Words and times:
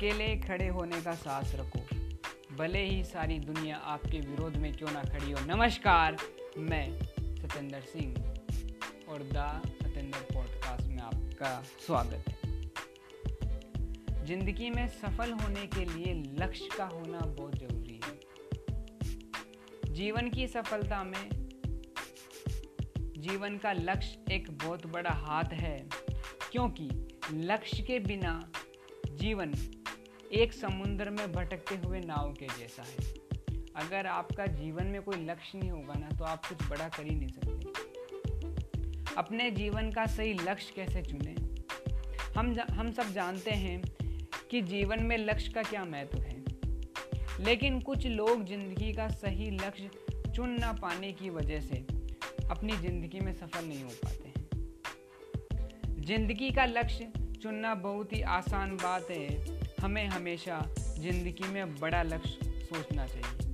अकेले 0.00 0.26
खड़े 0.38 0.66
होने 0.68 1.00
का 1.02 1.12
साथ 1.12 1.54
रखो। 1.54 1.78
भले 2.56 2.82
ही 2.82 3.02
सारी 3.04 3.38
दुनिया 3.38 3.76
आपके 3.86 4.20
विरोध 4.20 4.54
में 4.56 4.72
क्यों 4.72 4.90
ना 4.90 5.02
खड़ी 5.04 5.32
हो। 5.32 5.40
नमस्कार, 5.46 6.16
मैं 6.58 6.86
सत्येंद्र 7.00 7.80
सिंह 7.80 8.14
और 9.08 9.22
द 9.24 9.42
सत्येंद्र 9.82 10.20
पॉडकास्ट 10.34 10.86
में 10.86 11.00
आपका 11.00 11.50
स्वागत 11.86 12.28
है। 12.28 12.36
ज़िंदगी 14.26 14.70
में 14.70 14.86
सफल 14.90 15.32
होने 15.32 15.66
के 15.66 15.84
लिए 15.84 16.14
लक्ष्य 16.38 16.68
का 16.76 16.84
होना 16.84 17.18
बहुत 17.20 17.58
ज़रूरी 17.58 18.00
है। 18.04 18.14
जीवन 19.92 20.30
की 20.30 20.46
सफलता 20.48 21.02
में 21.04 21.28
जीवन 23.18 23.58
का 23.58 23.72
लक्ष्य 23.72 24.34
एक 24.34 24.50
बहुत 24.64 24.86
बड़ा 24.86 25.12
हाथ 25.26 25.52
है, 25.52 25.76
क्योंकि 26.52 26.88
लक्ष्य 27.34 27.82
के 27.82 27.98
बिना 27.98 28.32
जीवन 29.12 29.52
एक 30.32 30.52
समुद्र 30.52 31.10
में 31.10 31.32
भटकते 31.32 31.74
हुए 31.76 32.00
नाव 32.00 32.32
के 32.32 32.46
जैसा 32.48 32.82
है। 32.82 33.04
अगर 33.76 34.06
आपका 34.06 34.46
जीवन 34.46 34.86
में 34.86 35.00
कोई 35.02 35.16
लक्ष्य 35.26 35.58
नहीं 35.58 35.70
होगा 35.70 35.94
ना 35.94 36.08
तो 36.08 36.24
आप 36.24 36.46
कुछ 36.46 36.68
बड़ा 36.70 36.88
कर 36.88 37.04
ही 37.04 37.14
नहीं 37.16 37.28
सकते। 37.28 39.14
अपने 39.16 39.50
जीवन 39.50 39.90
का 39.92 40.06
सही 40.06 40.34
लक्ष्य 40.34 40.72
कैसे 40.76 41.02
चुने? 41.02 41.34
हम 42.36 42.54
हम 42.70 42.92
सब 42.92 43.12
जानते 43.12 43.50
हैं 43.50 43.82
कि 44.50 44.60
जीवन 44.62 45.02
में 45.02 45.16
लक्ष्य 45.18 45.52
का 45.52 45.62
क्या 45.62 45.84
महत्व 45.84 46.18
है। 46.18 46.38
लेकिन 47.40 47.80
कुछ 47.80 48.06
लोग 48.06 48.44
ज़िंदगी 48.44 48.92
का 48.92 49.08
सही 49.08 49.50
लक्ष्य 49.50 49.90
चुन 50.34 50.56
ना 50.60 50.72
पाने 50.72 51.12
की 51.12 51.30
वजह 51.30 51.60
से 51.60 51.84
अपनी 52.50 52.76
ज़िंदगी 52.76 53.20
में 53.20 53.32
सफल 53.32 53.64
नहीं 53.64 53.82
हो 53.82 53.90
पाते 54.04 54.28
हैं। 54.28 54.36
ज़िंदगी 56.02 56.50
का 56.50 56.64
लक्ष्य 56.64 57.12
चुनना 57.42 57.74
बहुत 57.74 58.12
ही 58.12 58.20
आसान 58.30 58.76
बात 58.76 59.10
है। 59.10 59.28
हमें 59.80 60.06
हमेशा 60.08 60.60
ज़िंदगी 60.98 61.48
में 61.48 61.74
बड़ा 61.76 62.02
लक्ष्य 62.02 62.50
सोचना 62.64 63.06
चाहिए। 63.06 63.48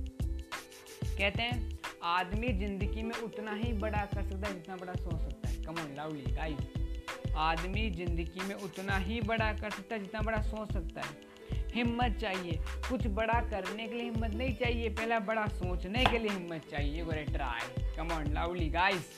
कहते 1.17 1.43
हैं, 1.43 1.77
आदमी 2.05 2.47
ज़िंदगी 2.57 3.03
में 3.03 3.15
उतना 3.15 3.53
ही 3.53 3.71
बड़ा 3.75 4.05
कर 4.05 4.23
सकता 4.23 4.47
है 4.47 4.53
जितना 4.53 4.75
बड़ा 4.75 4.93
सोच 4.95 5.21
सकता 5.21 5.49
है। 5.49 5.63
कमन 5.63 5.95
लाउडली 5.97 6.35
गाइस 6.35 7.33
आदमी 7.37 7.89
ज़िंदगी 7.91 8.47
में 8.47 8.55
उतना 8.55 8.97
ही 8.97 9.19
बड़ा 9.21 9.51
कर 9.53 9.69
सकता 9.69 9.95
है 9.95 10.01
जितना 10.01 10.21
बड़ा 10.21 10.41
सोच 10.43 10.73
सकता 10.73 11.01
है। 11.01 11.25
हिम्मत 11.73 12.17
चाहिए। 12.21 12.59
कुछ 12.89 13.07
बड़ा 13.07 13.39
करने 13.49 13.87
के 13.87 13.95
लिए 13.95 14.03
हिम्मत 14.03 14.33
नहीं 14.33 14.55
चाहिए। 14.55 14.89
पहला 14.89 15.19
बड़ा 15.21 15.45
सोचने 15.47 16.05
के 16.05 16.17
लिए 16.17 16.31
हिम्मत 16.31 16.67
चाहिए। 16.71 17.03
गोरे 17.03 17.23
try 17.25 17.95
come 17.97 18.13
on 18.13 18.33
loudly 18.33 18.69
guys 18.69 19.11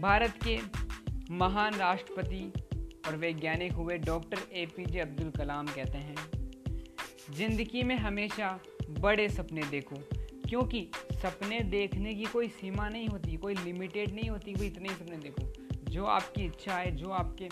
Bharat 0.00 0.38
के 0.44 0.58
महान 1.34 1.74
राष्ट्रपति 1.74 2.52
और 3.06 3.16
वैज्ञानिक 3.16 3.72
हुए 3.72 3.98
doctor 3.98 4.38
A 4.52 4.66
P 4.66 4.84
J 4.84 5.00
Abdul 5.00 5.30
Kalam 5.30 5.66
कहते 5.66 5.98
हैं, 5.98 6.16
ज़िंदगी 7.36 7.82
में 7.82 7.96
हमेशा 7.96 8.58
बड़े 8.90 9.28
सपने 9.28 9.62
देखो, 9.62 9.96
क्योंकि 10.48 10.86
सपने 11.12 11.60
देखने 11.60 12.14
की 12.14 12.24
कोई 12.24 12.48
सीमा 12.48 12.88
नहीं 12.88 13.08
होती, 13.08 13.36
कोई 13.36 13.54
लिमिटेड 13.54 14.14
नहीं 14.14 14.28
होती, 14.30 14.52
कोई 14.52 14.66
इतने 14.66 14.88
ही 14.88 14.94
सपने 14.94 15.16
देखो। 15.16 15.90
जो 15.90 16.04
आपकी 16.04 16.44
इच्छा 16.44 16.76
है, 16.76 16.90
जो 16.96 17.10
आपके 17.10 17.48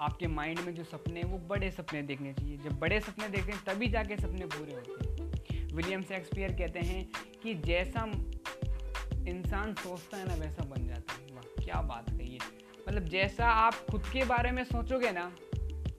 आपके 0.00 0.26
माइंड 0.26 0.58
में 0.58 0.74
जो 0.74 0.84
सपने 0.84 1.20
हैं, 1.20 1.26
वो 1.26 1.38
बड़े 1.38 1.70
सपने 1.70 2.02
देखने 2.02 2.32
चाहिए। 2.32 2.56
जब 2.56 2.78
बड़े 2.78 3.00
सपने 3.00 3.28
देखते 3.28 3.52
हैं, 3.52 3.62
तभी 3.64 3.88
जाके 3.88 4.16
सपने 4.16 4.46
पूरे 4.46 4.74
होते 4.74 4.90
हैं। 4.90 5.74
विलियम 5.74 6.02
शेक्सपियर 6.02 6.52
कहते 6.52 6.80
हैं 6.80 7.06
कि 7.42 7.54
जैसा 7.54 8.04
इंसान 9.28 9.74
सोचता 9.74 10.16
है 10.16 10.28
ना, 10.28 10.34
वैसा 10.34 10.64
बन 10.64 10.86
जाता 10.86 11.12
है। 11.12 11.25
मतलब 12.88 13.04
जैसा 13.04 13.46
आप 13.46 13.74
खुद 13.90 14.02
के 14.12 14.24
बारे 14.24 14.50
में 14.50 14.62
सोचोगे 14.64 15.10
ना, 15.10 15.24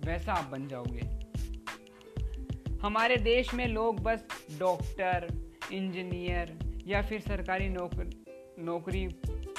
वैसा 0.06 0.34
आप 0.34 0.50
बन 0.50 0.68
जाओगे। 0.68 1.02
हमारे 2.82 3.18
देश 3.18 3.54
में 3.54 3.66
लोग 3.68 4.00
बस 4.00 4.26
डॉक्टर, 4.60 5.28
इंजीनियर 5.72 6.58
या 6.88 7.02
फिर 7.02 7.22
सरकारी 7.22 7.70
नौकर 7.70 8.10
नौकरी 8.60 9.08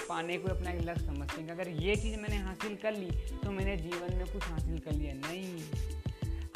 पाने 0.08 0.36
को 0.38 0.48
अपना 0.48 0.70
एक 0.70 0.80
लक्ष्य 0.80 1.06
समझते 1.06 1.40
हैं। 1.42 1.50
अगर 1.50 1.68
ये 1.68 1.96
चीज़ 1.96 2.16
मैंने 2.20 2.36
हासिल 2.36 2.76
कर 2.76 2.94
ली 2.94 3.10
तो 3.38 3.50
मैंने 3.50 3.76
जीवन 3.76 4.16
में 4.16 4.26
कुछ 4.26 4.44
हासिल 4.44 4.78
कर 4.78 4.92
लिया। 4.92 5.14
नहीं। 5.16 5.60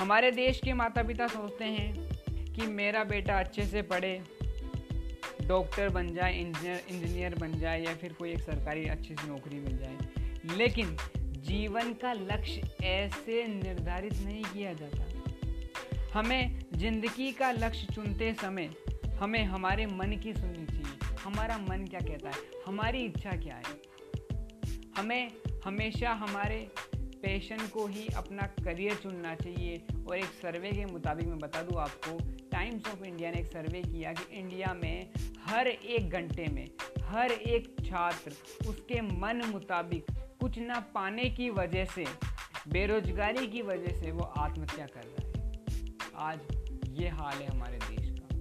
हमारे 0.00 0.30
देश 0.30 0.60
के 0.64 0.72
माता 0.72 1.02
पिता 1.02 1.26
सोचते 1.26 1.64
हैं 1.64 2.54
कि 2.54 2.66
मेरा 2.68 3.04
बेटा 3.04 3.38
अच्छे 3.40 3.66
से 3.66 3.82
पढ़े, 3.82 4.20
डॉक्टर 5.42 5.88
बन 5.88 6.14
जाए, 6.14 6.40
इंजीनियर 6.40 6.82
इंजीनियर 6.90 7.34
बन 7.34 7.58
जाए 7.58 7.82
या 7.82 7.94
फिर 7.94 8.12
कोई 8.12 8.30
एक 8.30 8.40
सरकारी 8.40 8.86
अच्छी 8.86 9.14
सी 9.14 9.28
नौकरी 9.28 9.60
मिल 9.60 9.78
जाए। 9.78 9.96
लेकिन 10.44 10.96
जीवन 11.38 11.92
का 11.92 12.12
लक्ष्य 12.12 12.62
ऐसे 12.84 13.46
निर्धारित 13.46 14.14
नहीं 14.14 14.42
किया 14.44 14.72
जाता। 14.72 15.08
हमें 16.14 16.60
ज़िंदगी 16.74 17.32
का 17.32 17.52
लक्ष्य 17.52 17.94
चुनते 17.94 18.32
समय 18.34 18.70
हमें 19.20 19.44
हमारे 19.44 19.86
मन 19.86 20.16
की 20.22 20.32
सुननी 20.32 20.66
चाहिए। 20.66 21.16
हमारा 21.24 21.58
मन 21.58 21.86
क्या 21.86 22.00
कहता 22.00 22.28
है? 22.28 22.36
हमारी 22.66 23.04
इच्छा 23.04 23.30
क्या 23.30 23.56
है? 23.56 23.80
हमें 24.96 25.32
हमेशा 25.64 26.12
हमारे 26.12 26.70
पैशन 26.96 27.66
को 27.66 27.86
ही 27.86 28.06
अपना 28.16 28.46
करियर 28.64 28.94
चुनना 28.94 29.34
चाहिए। 29.34 29.82
और 30.08 30.16
एक 30.16 30.24
सर्वे 30.24 30.70
के 30.70 30.84
मुताबिक 30.84 31.26
मैं 31.26 31.38
बता 31.38 31.62
दूँ 31.62 31.80
आपको 31.80 32.18
टाइम्स 32.52 32.88
ऑफ़ 32.88 33.04
इंडिया 33.04 33.30
ने 33.30 33.40
एक 33.40 33.46
सर्वे 33.46 33.82
किया 33.82 34.12
कि 34.12 34.38
इंडिया 34.38 34.74
में 34.82 35.10
हर 35.44 35.68
एक 35.68 36.10
घंटे 36.10 36.46
में, 36.46 36.68
हर 37.02 37.32
एक 37.32 37.76
छात्र 37.84 38.32
उसके 38.68 39.00
मन 39.00 39.42
मुताबिक 39.46 40.10
कुछ 40.42 40.58
ना 40.58 40.78
पाने 40.94 41.24
की 41.30 41.48
वजह 41.50 41.84
से, 41.84 42.04
बेरोजगारी 42.68 43.46
की 43.46 43.60
वजह 43.62 44.00
से 44.00 44.10
वो 44.12 44.24
आत्महत्या 44.38 44.86
कर 44.86 45.02
रहा 45.02 45.26
है। 45.26 45.52
आज 46.20 46.40
ये 47.00 47.08
हाल 47.08 47.34
है 47.34 47.46
हमारे 47.46 47.78
देश 47.78 48.08
का। 48.10 48.36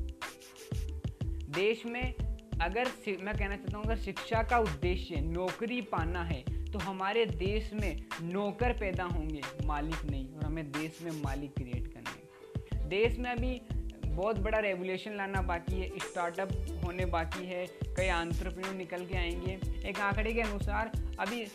देश 1.52 1.86
में 1.86 2.14
अगर 2.62 2.90
मैं 3.22 3.36
कहना 3.36 3.56
चाहता 3.56 3.78
हूँ, 3.78 3.86
अगर 3.86 3.98
शिक्षा 3.98 4.42
का 4.44 4.60
उद्देश्य 4.60 5.22
नौकरी 5.22 5.82
पाना 5.82 6.24
है 6.24 6.42
तो 6.66 6.80
हमारे 6.80 7.26
देश 7.26 7.72
में 7.74 8.04
नौकर 8.24 8.74
पैदा 8.74 9.04
होंगे, 9.04 9.42
मालिक 9.66 10.06
नहीं, 10.06 10.28
और 10.30 10.44
हमें 10.44 10.72
देश 10.72 11.00
में 11.02 11.12
मालिक 11.12 11.54
क्रिएट 11.54 11.88
करना 11.88 12.10
है। 12.10 12.88
देश 12.90 13.18
में 13.20 13.30
अभी 13.32 13.62
बहुत 14.08 14.40
बड़ा 14.40 14.60
रेगुलेशन 14.60 15.16
लाना 15.16 15.42
बाकी 15.42 15.80
है 15.82 15.90
स्टार्टअप 16.00 16.50
होने 16.86 17.06
बाकी 17.06 17.46
है, 17.46 17.66
कई 17.98 18.08
आंट्रप्रनर 18.08 18.74
निकल 18.74 19.06
के 19.06 19.18
आएँगे। 19.18 19.60
एक 19.90 20.00
आंकड़े 20.00 20.34
के 20.34 20.42
अनुसार 20.42 20.92
अभी 21.20 21.46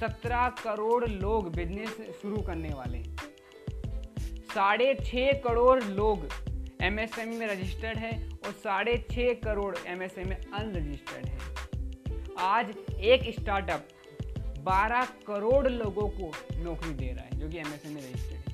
सत्रह 0.00 0.48
करोड़ 0.48 1.08
लोग 1.08 1.54
बिज़नेस 1.56 1.96
शुरू 2.22 2.42
करने 2.42 2.68
वाले 2.68 2.98
हैं। 2.98 3.16
साढ़े 4.54 4.94
छः 5.04 5.32
करोड़ 5.40 5.82
लोग 5.84 6.28
एम 6.82 6.92
में 6.92 7.46
रजिस्टर्ड 7.46 7.98
है 7.98 8.12
और 8.46 8.52
साढ़े 8.52 8.96
छः 9.10 9.32
करोड़ 9.34 9.76
एम 9.86 9.98
में 9.98 10.36
अनरजिस्टर्ड 10.36 11.26
है। 11.26 11.38
आज 12.38 12.74
एक 12.90 13.34
स्टार्टअप 13.40 13.88
12 14.64 15.04
करोड़ 15.26 15.68
लोगों 15.68 16.08
को 16.10 16.32
नौकरी 16.58 16.94
दे 16.94 17.12
रहा 17.12 17.24
है 17.24 17.38
जो 17.38 17.48
कि 17.48 17.58
एमएसएम 17.58 17.94
में 17.94 18.00
रजिस्टर्ड 18.02 18.38
है। 18.38 18.49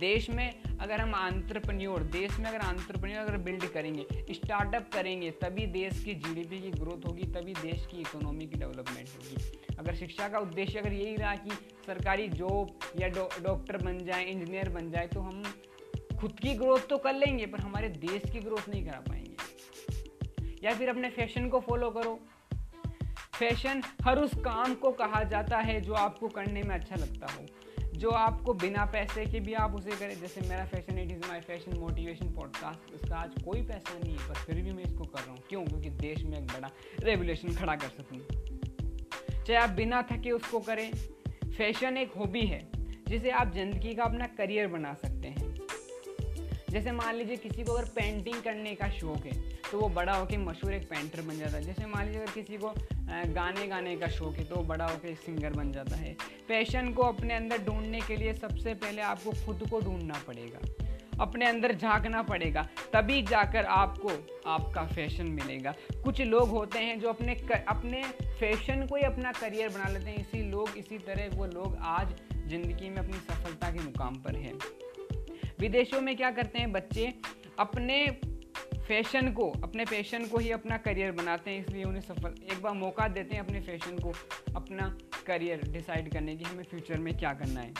देश 0.00 0.28
में 0.30 0.78
अगर 0.80 1.00
हम 1.00 1.14
आंट्रप्रन्योर 1.14 2.02
देश 2.12 2.38
में 2.38 2.46
अगर 2.46 2.58
आंट्रप्रन्योर 2.58 3.20
अगर 3.20 3.36
बिल्ड 3.38 3.64
करेंगे 3.64 4.34
स्टार्टअप 4.34 4.88
करेंगे, 4.92 5.30
तभी 5.32 5.66
देश 5.68 6.02
की 6.04 6.14
जीडीपी 6.14 6.60
की 6.60 6.70
ग्रोथ 6.70 7.06
होगी, 7.06 7.26
तभी 7.26 7.54
देश 7.54 7.86
की 7.86 8.00
इकोनॉमी 8.00 8.46
की 8.46 8.58
डेवलपमेंट 8.58 9.08
होगी। 9.08 9.76
अगर 9.78 9.94
शिक्षा 9.94 10.28
का 10.28 10.38
उद्देश्य 10.38 10.78
अगर 10.78 10.92
यही 10.92 11.16
रहा 11.16 11.34
कि 11.36 11.50
सरकारी 11.86 12.28
जॉब 12.30 12.78
या 13.00 13.08
डॉक्टर 13.08 13.76
बन 13.76 13.98
जाए 13.98 14.24
इंजीनियर 14.24 14.68
बन 14.68 14.90
जाए 14.90 15.06
तो 15.06 15.20
हम 15.20 15.42
खुद 16.20 16.38
की 16.40 16.54
ग्रोथ 16.54 16.88
तो 16.88 16.98
कर 16.98 17.14
लेंगे, 17.14 17.46
पर 17.46 17.60
हमारे 17.60 17.88
देश 17.88 18.30
की 18.32 18.40
ग्रोथ 18.40 18.68
नहीं 18.68 18.84
करा 18.86 19.00
पाएँगे। 19.00 20.58
या 20.64 20.74
फिर 20.74 20.88
अपने 20.88 21.10
फ़ैशन 21.10 21.48
को 21.48 21.60
फॉलो 21.60 21.90
करो। 21.90 22.18
फ़ैशन 23.34 23.82
हर 24.02 24.18
उस 24.18 24.34
काम 24.44 24.74
को 24.74 24.90
कहा 24.92 25.22
जाता 25.24 25.58
है 25.58 25.80
जो 25.80 25.94
आपको 25.94 26.28
करने 26.28 26.62
में 26.62 26.74
अच्छा 26.74 26.96
लगता 26.96 27.32
हो। 27.32 27.46
जो 27.94 28.10
आपको 28.10 28.52
बिना 28.54 28.84
पैसे 28.84 29.24
के 29.26 29.40
भी 29.40 29.54
आप 29.54 29.74
उसे 29.74 29.90
करें। 29.90 30.14
जैसे 30.20 30.40
मेरा 30.40 30.64
fashion 30.66 30.98
it 30.98 31.10
is 31.12 31.28
my 31.28 31.40
fashion 31.40 31.78
motivation 31.78 32.32
podcast 32.32 32.94
इसका 32.94 33.16
आज 33.16 33.42
कोई 33.44 33.62
पैसा 33.62 33.98
नहीं 33.98 34.16
है 34.16 34.28
पर 34.28 34.34
फिर 34.36 34.62
भी 34.62 34.72
मैं 34.72 34.84
इसको 34.84 35.04
कर 35.04 35.20
रहा 35.20 35.30
हूँ। 35.30 35.42
क्यों? 35.48 35.64
क्योंकि 35.64 35.90
देश 35.90 36.22
में 36.24 36.38
एक 36.38 36.46
बड़ा 36.46 36.70
रेगुलेशन 37.02 37.54
खड़ा 37.54 37.76
कर 37.76 37.88
सकूँ। 37.90 38.20
चाहे 39.44 39.56
आप 39.56 39.70
बिना 39.70 40.02
थके 40.02 40.30
उसको 40.30 40.60
करें 40.60 40.90
फ़ैशन 41.50 41.96
एक 41.96 42.12
हॉबी 42.12 42.46
है, 42.46 42.60
जिसे 43.08 43.30
आप 43.32 43.52
ज़िंदगी 43.54 43.94
का 43.94 44.04
अपना 44.04 44.26
करियर 44.38 44.66
बना 44.68 44.94
सकते 44.94 45.28
हैं। 45.28 45.48
जैसे 46.70 46.92
मान 46.92 47.14
लीजिए 47.14 47.36
किसी 47.36 47.62
को 47.62 47.72
अगर 47.72 47.88
पेंटिंग 47.88 48.42
करने 48.42 48.74
का 48.74 48.88
शौक 48.90 49.26
है 49.26 49.32
तो 49.70 49.78
वो 49.80 49.88
बड़ा 49.88 50.12
होकर 50.12 50.38
मशहूर 50.38 50.74
एक 50.74 50.88
पेंटर 50.90 51.20
बन 51.22 51.38
जाता 51.38 51.56
है। 51.56 51.62
जैसे 51.62 51.86
मान 51.86 52.06
लीजिए 52.06 52.20
अगर 52.20 52.32
किसी 52.32 52.56
को 52.56 52.72
गाने 53.10 53.66
गाने 53.66 53.96
का 53.96 54.08
शौक 54.08 54.36
है 54.36 54.44
तो 54.44 54.62
बड़ा 54.64 54.84
होकर 54.84 55.14
सिंगर 55.16 55.52
बन 55.52 55.72
जाता 55.72 55.96
है। 55.96 56.16
पैशन 56.48 56.92
को 56.92 57.02
अपने 57.02 57.34
अंदर 57.34 57.58
ढूँढने 57.58 58.00
के 58.00 58.16
लिए 58.16 58.32
सबसे 58.34 58.74
पहले 58.74 59.02
आपको 59.04 59.30
खुद 59.46 59.68
को 59.70 59.80
ढूंढना 59.80 60.22
पड़ेगा। 60.26 60.60
अपने 61.20 61.46
अंदर 61.46 61.74
झांकना 61.74 62.22
पड़ेगा 62.22 62.62
तभी 62.92 63.22
जाकर 63.22 63.64
आपको 63.64 64.10
आपका 64.50 64.84
फ़ैशन 64.86 65.30
मिलेगा। 65.30 65.74
कुछ 66.04 66.20
लोग 66.20 66.48
होते 66.48 66.78
हैं 66.78 66.98
जो 67.00 67.08
अपने 67.08 67.34
कर, 67.34 67.64
अपने 67.68 68.02
फ़ैशन 68.40 68.86
को 68.86 68.96
ही 68.96 69.02
अपना 69.02 69.32
करियर 69.32 69.68
बना 69.68 69.88
लेते 69.88 70.10
हैं। 70.10 70.18
इसी 70.18 70.42
लोग 70.50 70.76
इसी 70.78 70.98
तरह 70.98 71.36
वो 71.36 71.46
लोग 71.46 71.76
आज 71.82 72.14
ज़िंदगी 72.46 72.88
में 72.90 72.96
अपनी 72.96 73.18
सफलता 73.18 73.70
के 73.70 73.84
मुकाम 73.84 74.14
पर 74.16 74.36
हैं। 74.36 74.54
विदेशों 75.60 76.00
में 76.00 76.16
क्या 76.16 76.30
करते 76.30 76.58
हैं 76.58 76.72
बच्चे? 76.72 77.12
अपने 77.58 78.04
फ़ैशन 78.90 79.28
को, 79.30 79.44
अपने 79.64 79.84
फ़ैशन 79.84 80.24
को 80.26 80.38
ही 80.38 80.50
अपना 80.50 80.76
करियर 80.76 81.10
बनाते 81.12 81.50
हैं, 81.50 81.60
इसलिए 81.60 81.84
उन्हें 81.84 82.00
सफल, 82.00 82.34
एक 82.52 82.62
बार 82.62 82.72
मौका 82.72 83.06
देते 83.08 83.34
हैं 83.34 83.42
अपने 83.42 83.60
फ़ैशन 83.60 83.98
को 83.98 84.12
अपना 84.56 84.88
करियर 85.26 85.60
डिसाइड 85.68 86.12
करने 86.12 86.34
की, 86.36 86.44
हमें 86.44 86.64
फ्यूचर 86.64 86.98
में 86.98 87.16
क्या 87.18 87.32
करना 87.32 87.60
है। 87.60 87.72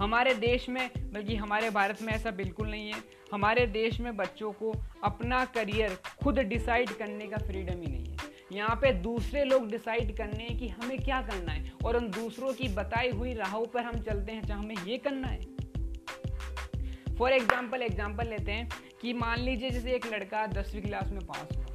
हमारे 0.00 0.34
देश 0.34 0.68
में, 0.68 0.90
बल्कि 1.12 1.36
हमारे 1.36 1.70
भारत 1.70 2.02
में 2.02 2.12
ऐसा 2.12 2.30
बिल्कुल 2.30 2.68
नहीं 2.68 2.92
है, 2.92 3.00
हमारे 3.32 3.66
देश 3.68 4.00
में 4.00 4.16
बच्चों 4.16 4.52
को 4.52 4.74
अपना 5.04 5.44
करियर 5.54 5.96
खुद 6.22 6.38
डिसाइड 6.50 6.90
करने 6.90 7.26
का 7.26 7.38
फ्रीडम 7.46 7.80
ही 7.80 7.86
नहीं 7.86 8.04
है। 8.04 8.30
यहाँ 8.52 8.76
पे 8.76 8.92
दूसरे 8.92 9.44
लोग 9.44 9.70
डिसाइड 9.70 10.16
करने 10.16 10.44
हैं 10.44 10.58
कि 10.58 10.68
हमें 10.68 10.98
क्या 10.98 11.22
करना 11.22 11.52
है, 11.52 11.72
और 11.84 11.96
उन 11.96 12.10
दूसरों 12.10 12.52
की 12.52 12.68
बताई 12.74 13.10
हुई 13.10 13.34
राहों 13.34 13.64
पर 13.66 13.84
हम 13.84 14.02
चलते 14.02 14.32
हैं 14.32 14.46
चाहे 14.46 14.60
हमें 14.60 14.86
ये 14.86 14.98
करना 14.98 15.28
है। 15.28 15.40
फॉर 17.18 17.32
एग्ज़ाम्पल 17.32 17.82
एग्ज़ाम्पल 17.82 18.28
लेते 18.28 18.52
हैं 18.52 18.68
कि 19.02 19.12
मान 19.12 19.40
लीजिए 19.40 19.70
जैसे 19.70 19.92
एक 19.92 20.06
लड़का 20.06 20.46
दसवीं 20.46 20.82
क्लास 20.82 21.10
में 21.10 21.20
पास 21.26 21.56
हुआ, 21.56 21.66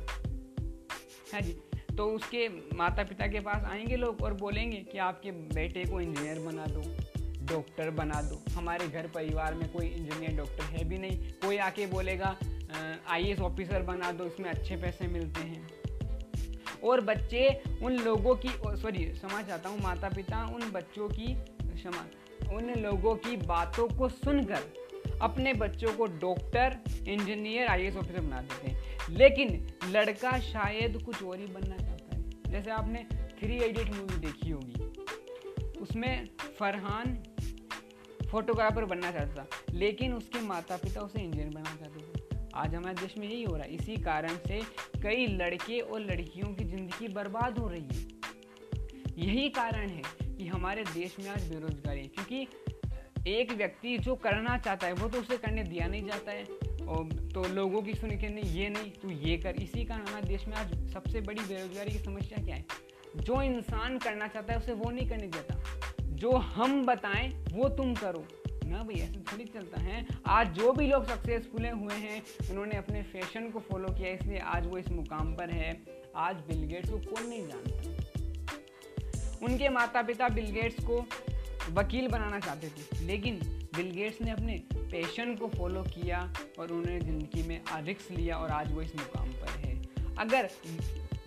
है 1.33 1.41
जी? 1.41 1.51
तो 1.97 2.05
उसके 2.05 2.47
माता 2.77 3.03
पिता 3.03 3.27
के 3.27 3.39
पास 3.39 3.63
आएँगे 3.63 3.95
लोग 3.95 4.21
और 4.23 4.33
बोलेंगे 4.33 4.77
कि 4.91 4.97
आपके 4.97 5.31
बेटे 5.31 5.83
को 5.85 5.99
इंजीनियर 6.01 6.39
बना 6.39 6.65
दो 6.65 6.83
डॉक्टर 7.53 7.89
बना 7.89 8.21
दो। 8.21 8.39
हमारे 8.51 8.87
घर 8.87 9.07
परिवार 9.07 9.53
में 9.53 9.71
कोई 9.73 9.87
इंजीनियर 9.87 10.37
डॉक्टर 10.37 10.63
है 10.65 10.83
भी 10.89 10.97
नहीं। 10.97 11.17
कोई 11.41 11.57
आके 11.57 11.85
बोलेगा 11.85 12.35
आई 13.09 13.35
ऑफिसर 13.35 13.81
बना 13.83 14.11
दो, 14.11 14.25
इसमें 14.25 14.49
अच्छे 14.49 14.75
पैसे 14.75 15.07
मिलते 15.07 15.41
हैं। 15.41 16.79
और 16.83 17.01
बच्चे 17.01 17.47
उन 17.83 17.93
लोगों 17.99 18.35
की 18.35 18.49
सॉरी 18.81 19.13
समझ 19.15 19.45
चाहता 19.45 19.69
हूँ 19.69 19.81
माता 19.81 20.09
पिता 20.09 20.45
उन 20.45 20.71
बच्चों 20.71 21.09
की 21.09 21.33
क्षमा, 21.63 22.05
उन 22.55 22.73
लोगों 22.79 23.15
की 23.15 23.37
बातों 23.37 23.87
को 23.89 24.09
सुनकर 24.09 24.73
अपने 25.21 25.53
बच्चों 25.53 25.93
को 25.93 26.05
डॉक्टर, 26.19 26.77
इंजीनियर 27.07 27.67
आईएएस 27.67 27.95
ऑफिसर 27.95 28.21
बना 28.21 28.41
देते 28.41 28.71
हैं। 28.71 29.07
लेकिन 29.09 29.67
लड़का 29.91 30.37
शायद 30.39 31.01
कुछ 31.03 31.23
और 31.23 31.39
ही 31.39 31.45
बनना 31.45 31.77
चाहता 31.77 32.15
है। 32.15 32.51
जैसे 32.51 32.71
आपने 32.71 33.05
थ्री 33.39 33.57
एडिट 33.59 33.89
मूवी 33.89 34.19
देखी 34.19 34.49
होगी। 34.49 35.79
उसमें 35.79 36.27
फरहान 36.59 37.17
फोटोग्राफर 38.31 38.85
बनना 38.85 39.11
चाहता 39.11 39.43
था, 39.43 39.73
लेकिन 39.73 40.13
उसके 40.13 40.41
माता 40.41 40.77
पिता 40.77 41.01
उसे 41.01 41.21
इंजीनियर 41.21 41.49
बनाना 41.49 41.75
चाहते 41.75 41.99
थे। 41.99 42.45
आज 42.55 42.75
हमारे 42.75 42.95
देश 42.95 43.17
में 43.17 43.27
यही 43.27 43.43
हो 43.43 43.55
रहा 43.55 43.63
है। 43.63 43.75
इसी 43.75 43.95
कारण 43.95 44.37
से 44.47 44.61
कई 45.03 45.25
लड़के 45.27 45.79
और 45.79 45.99
लड़कियों 46.01 46.53
की 46.55 46.63
ज़िंदगी 46.63 47.07
बर्बाद 47.07 47.57
हो 47.57 47.67
रही 47.67 47.81
है। 47.83 48.05
यही 49.17 49.49
कारण 49.49 49.89
है 49.89 50.01
कि 50.37 50.47
हमारे 50.47 50.83
देश 50.83 51.15
में 51.19 51.29
आज 51.29 51.47
बेरोजगारी 51.49 51.99
है, 51.99 52.07
क्योंकि 52.07 52.47
एक 53.27 53.51
व्यक्ति 53.51 53.97
जो 53.97 54.15
करना 54.15 54.57
चाहता 54.57 54.87
है, 54.87 54.93
वो 54.93 55.09
तो 55.09 55.19
उसे 55.19 55.37
करने 55.37 55.63
दिया 55.63 55.87
नहीं 55.87 56.05
जाता 56.05 56.31
है। 56.31 56.43
और 56.85 57.29
तो 57.33 57.53
लोगों 57.53 57.81
की 57.81 57.93
सुन 57.93 58.09
के 58.09 58.29
नहीं, 58.29 58.43
ये 58.43 58.69
नहीं, 58.69 58.91
तू 58.91 59.09
ये 59.09 59.37
कर। 59.37 59.49
इसी 59.49 59.85
कारण 59.85 60.05
हमारे 60.05 60.27
देश 60.27 60.47
में 60.47 60.57
आज 60.57 60.89
सबसे 60.93 61.21
बड़ी 61.21 61.41
बेरोजगारी 61.41 61.91
की 61.91 61.99
समस्या 61.99 62.45
क्या 62.45 62.55
है? 62.55 62.65
जो 63.15 63.41
इंसान 63.41 63.97
करना 63.97 64.27
चाहता 64.27 64.53
है, 64.53 64.59
उसे 64.59 64.73
वो 64.73 64.91
नहीं 64.91 65.09
करने 65.09 65.27
देता। 65.27 65.63
जो 66.01 66.31
हम 66.31 66.85
बताएँ, 66.85 67.45
वो 67.51 67.69
तुम 67.69 67.93
करो। 67.93 68.27
ना 68.65 68.83
भाई, 68.83 68.95
ऐसे 68.95 69.19
थोड़ी 69.19 69.45
चलता 69.45 69.81
है। 69.81 70.07
आज 70.27 70.47
जो 70.53 70.73
भी 70.73 70.87
लोग 70.87 71.05
सक्सेसफुल 71.05 71.65
हुए 71.65 71.95
हैं, 71.95 72.23
उन्होंने 72.51 72.77
अपने 72.77 73.03
फ़ैशन 73.03 73.49
को 73.49 73.59
फॉलो 73.59 73.87
किया 73.89 74.09
इसलिए 74.09 74.39
आज 74.39 74.67
वो 74.67 74.77
इस 74.77 74.89
मुकाम 74.89 75.33
पर 75.33 75.49
है। 75.49 75.83
आज 76.15 76.35
बिल 76.35 76.63
गेट्स 76.63 76.89
को 76.89 76.97
कौन 76.97 77.27
नहीं 77.27 77.47
जानता। 77.47 78.07
उनके 79.45 79.69
माता 79.69 80.01
पिता 80.01 80.29
बिल 80.29 80.51
गेट्स 80.51 80.83
को 80.83 81.05
वकील 81.71 82.07
बनाना 82.07 82.39
चाहते 82.39 82.67
थे। 82.69 83.05
लेकिन 83.05 83.39
बिल 83.75 83.91
गेट्स 83.91 84.21
ने 84.21 84.31
अपने 84.31 84.61
पैशन 84.73 85.35
को 85.35 85.47
फॉलो 85.47 85.81
किया 85.85 86.19
और 86.59 86.71
उन्होंने 86.71 86.99
ज़िंदगी 86.99 87.43
में 87.47 87.61
रिक्स 87.85 88.09
लिया 88.11 88.37
और 88.37 88.51
आज 88.51 88.71
वो 88.71 88.81
इस 88.81 88.95
मुकाम 88.95 89.29
पर 89.31 89.59
है। 89.59 89.75
अगर 90.19 90.49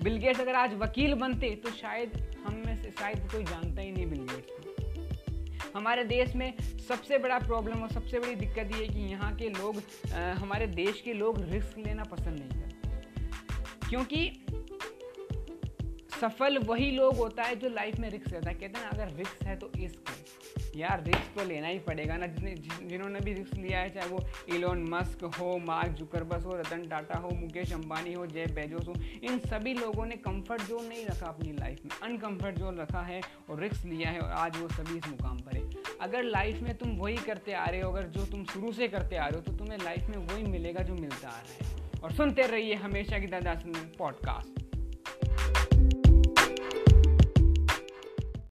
बिल 0.03 0.17
गेट्स 0.17 0.41
अगर 0.41 0.55
आज 0.55 0.75
वकील 0.75 1.15
बनते 1.15 1.55
तो 1.57 1.71
शायद 1.71 2.13
हम 2.47 2.63
में 2.67 2.77
से 2.83 2.91
शायद 2.91 3.29
कोई 3.33 3.45
जानता 3.45 3.83
ही 3.83 3.91
नहीं 3.93 4.07
बिल 4.07 4.21
गेट्स 4.21 4.53
को। 4.53 5.79
हमारे 5.79 6.05
देश 6.05 6.35
में 6.35 6.53
सबसे 6.89 7.19
बड़ा 7.19 7.39
प्रॉब्लम 7.39 7.83
और 7.83 7.91
सबसे 7.91 8.19
बड़ी 8.19 8.35
दिक्कत 8.35 8.75
ये 8.75 8.83
है 8.83 8.89
कि 8.89 9.01
यहाँ 9.03 9.35
के 9.37 9.49
लोग 9.49 9.77
आ, 9.77 10.33
हमारे 10.33 10.67
देश 10.67 11.01
के 11.01 11.13
लोग 11.13 11.41
रिस्क 11.51 11.79
लेना 11.79 12.05
पसंद 12.05 12.39
नहीं 12.39 12.61
करते। 12.61 13.89
क्योंकि 13.89 14.27
सफल 16.21 16.59
वही 16.59 16.91
लोग 16.91 17.17
होता 17.17 17.43
है 17.43 17.57
जो 17.57 17.69
लाइफ 17.69 17.99
में 17.99 18.09
रिक्स 18.11 18.33
लेता 18.33 18.51
है। 18.51 18.55
कहते 18.55 18.79
हैं 18.79 18.85
ना, 18.85 18.91
अगर 18.91 19.17
रिस्क 19.17 19.43
है 19.43 19.57
तो 19.57 19.71
इश्क 19.79 20.77
यार 20.77 21.03
रिस्क 21.05 21.33
तो 21.37 21.45
लेना 21.45 21.69
ही 21.69 21.79
पड़ेगा 21.79 22.17
ना। 22.17 22.27
जिसने 22.27 22.55
जिन्होंने 22.89 23.21
भी 23.21 23.33
रिस्क 23.33 23.55
लिया 23.55 23.79
है, 23.81 23.91
चाहे 23.91 24.09
वो 24.09 24.19
इलोन 24.49 24.83
मस्क 24.91 25.25
हो 25.39 25.57
मार्क 25.59 25.93
जुकरबस 25.99 26.45
हो, 26.45 26.57
रतन 26.57 26.87
टाटा 26.89 27.19
हो, 27.19 27.31
मुकेश 27.31 27.73
अंबानी 27.73 28.13
हो 28.13 28.27
जय 28.27 28.47
बेजोस 28.55 28.89
हो, 28.89 28.95
इन 29.23 29.39
सभी 29.41 29.75
लोगों 29.75 30.07
ने 30.07 30.17
कंफर्ट 30.19 30.63
जोन 30.63 30.85
नहीं 30.87 31.05
रखा 31.07 31.27
अपनी 31.27 31.53
लाइफ 31.53 31.85
में। 31.85 31.93
अनकंफर्ट 32.03 32.59
जोन 32.59 32.79
रखा 32.79 33.03
है 33.03 33.21
और 33.51 33.61
रिस्क 33.61 33.85
लिया 33.87 34.11
है 34.11 34.21
और 34.21 34.31
आज 34.33 34.57
वो 34.57 34.69
सभी 34.69 34.99
इस 34.99 35.09
मुकाम 35.09 35.39
पर 35.39 35.57
है। 35.57 35.63
अगर 36.01 36.23
लाइफ 36.23 36.61
में 36.61 36.77
तुम 36.79 36.97
वही 36.97 37.17
करते 37.17 37.53
आ 37.53 37.65
रहे 37.65 37.81
हो, 37.81 37.91
अगर 37.93 38.09
जो 38.09 38.27
तुम 38.27 38.45
शुरू 38.45 38.73
से 38.73 38.89
करते 38.89 39.17
आ 39.17 39.27
रहे 39.27 39.39
हो 39.39 39.43
तो 39.43 39.59
तुम्हें 39.59 39.79
लाइफ 39.79 40.09
में 40.09 40.17
वही 40.27 40.43
मिलेगा 40.45 40.83
जो 40.83 40.95
मिलता 40.95 41.29
आ 41.29 41.41
रहा 41.41 41.67
है। 41.67 42.01
और 42.03 42.13
सुनते 42.13 42.47
रहिए 42.47 42.75
हमेशा 42.77 43.19
की 43.19 43.27
दादा 43.27 43.61
पॉडकास्ट 43.99 44.60